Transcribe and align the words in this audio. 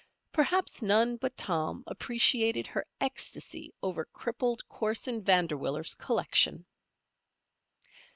Perhaps 0.31 0.81
none 0.81 1.15
but 1.17 1.37
Tom 1.37 1.83
appreciated 1.85 2.65
her 2.65 2.87
ecstasy 2.99 3.71
over 3.83 4.05
crippled 4.05 4.67
Corson 4.67 5.21
Vanderwiller's 5.23 5.93
collection. 5.93 6.65